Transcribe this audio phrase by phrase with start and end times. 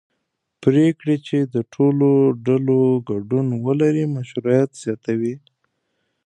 [0.63, 2.09] پرېکړې چې د ټولو
[2.45, 5.35] ډلو ګډون ولري مشروعیت زیاتوي